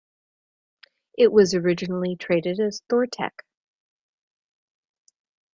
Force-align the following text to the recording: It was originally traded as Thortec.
It 1.15 1.31
was 1.31 1.53
originally 1.53 2.15
traded 2.15 2.59
as 2.59 2.81
Thortec. 2.89 3.43